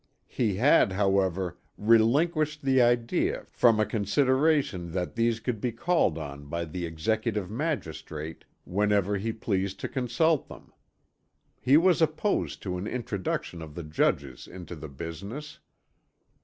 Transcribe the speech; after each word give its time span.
He 0.29 0.55
had 0.55 0.93
however 0.93 1.59
relinquished 1.77 2.63
the 2.63 2.81
idea 2.81 3.45
from 3.51 3.79
a 3.79 3.85
consideration 3.85 4.93
that 4.93 5.13
these 5.13 5.39
could 5.39 5.61
be 5.61 5.71
called 5.71 6.17
on 6.17 6.45
by 6.47 6.65
the 6.65 6.87
Executive 6.87 7.51
Magistrate 7.51 8.43
whenever 8.63 9.17
he 9.19 9.31
pleased 9.31 9.79
to 9.81 9.87
consult 9.87 10.47
them. 10.47 10.73
He 11.59 11.77
was 11.77 12.01
opposed 12.01 12.63
to 12.63 12.79
an 12.79 12.87
introduction 12.87 13.61
of 13.61 13.75
the 13.75 13.83
judges 13.83 14.47
into 14.47 14.75
the 14.75 14.89
business." 14.89 15.59